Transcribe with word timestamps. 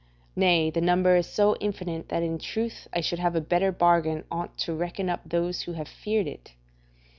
Nay, 0.35 0.71
the 0.71 0.81
number 0.81 1.15
is 1.15 1.27
so 1.27 1.55
infinite 1.57 2.09
that 2.09 2.23
in 2.23 2.39
truth 2.39 2.87
I 2.91 3.01
should 3.01 3.19
have 3.19 3.35
a 3.35 3.39
better 3.39 3.71
bargain 3.71 4.23
on't 4.31 4.57
to 4.61 4.73
reckon 4.73 5.11
up 5.11 5.21
those 5.23 5.61
who 5.61 5.73
have 5.73 5.87
feared 5.87 6.25
it. 6.25 6.53